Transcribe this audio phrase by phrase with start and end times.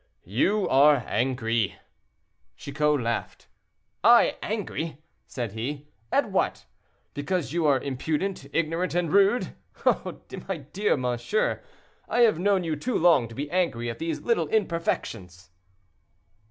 [0.25, 1.75] "You are angry."
[2.57, 3.45] Chicot laughed.
[4.03, 6.65] "I angry!" said he, "at what?
[7.13, 9.53] Because you are impudent, ignorant, and rude?
[9.85, 10.19] Oh!
[10.47, 11.61] my dear monsieur,
[12.09, 15.51] I have known you too long to be angry at these little imperfections."